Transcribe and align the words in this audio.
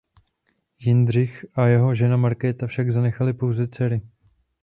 Jindřich 0.79 1.45
a 1.55 1.67
jeho 1.67 1.95
žena 1.95 2.17
Markéta 2.17 2.67
však 2.67 2.91
zanechali 2.91 3.33
pouze 3.33 3.67
dcery. 3.67 4.01